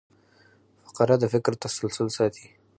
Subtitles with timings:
[0.85, 2.45] فقره د فکر تسلسل ساتي.